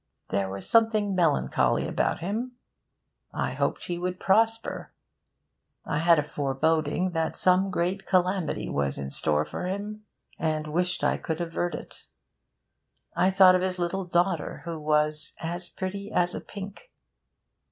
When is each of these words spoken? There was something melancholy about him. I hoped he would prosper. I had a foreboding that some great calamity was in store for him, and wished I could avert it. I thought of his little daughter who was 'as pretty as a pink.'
There 0.31 0.49
was 0.49 0.67
something 0.67 1.13
melancholy 1.13 1.87
about 1.87 2.21
him. 2.21 2.53
I 3.31 3.51
hoped 3.53 3.83
he 3.83 3.99
would 3.99 4.19
prosper. 4.19 4.93
I 5.85 5.99
had 5.99 6.17
a 6.17 6.23
foreboding 6.23 7.11
that 7.11 7.35
some 7.35 7.69
great 7.69 8.07
calamity 8.07 8.67
was 8.67 8.97
in 8.97 9.11
store 9.11 9.45
for 9.45 9.67
him, 9.67 10.03
and 10.39 10.65
wished 10.73 11.03
I 11.03 11.17
could 11.17 11.39
avert 11.39 11.75
it. 11.75 12.07
I 13.15 13.29
thought 13.29 13.53
of 13.53 13.61
his 13.61 13.77
little 13.77 14.05
daughter 14.05 14.63
who 14.65 14.79
was 14.81 15.35
'as 15.39 15.69
pretty 15.69 16.11
as 16.11 16.33
a 16.33 16.41
pink.' 16.41 16.91